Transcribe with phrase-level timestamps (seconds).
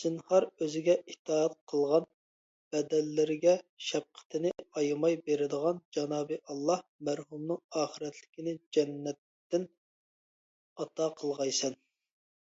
[0.00, 2.04] زىنھار ئۆزىگە ئىتائەت قىلغان
[2.76, 3.54] بەدەللىرىگە
[3.86, 6.78] شەپقىتىنى ئايىماي بېرىدىغان جانابى ئاللا
[7.10, 9.66] مەرھۇمنىڭ ئاخىرەتلىكىنى جەننەتتىن
[10.84, 11.80] ئاتا قىلغايسەن.